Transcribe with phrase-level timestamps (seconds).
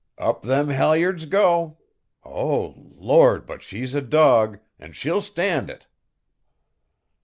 [0.17, 1.77] "Up them halyards go.
[2.25, 5.85] Oh, Lord, but she's a dog, an' she'll stand it."